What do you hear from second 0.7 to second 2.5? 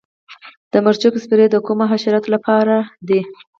د مرچکو سپری د کومو حشراتو